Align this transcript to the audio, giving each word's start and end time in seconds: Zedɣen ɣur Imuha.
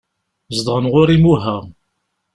Zedɣen 0.55 0.89
ɣur 0.93 1.07
Imuha. 1.15 1.57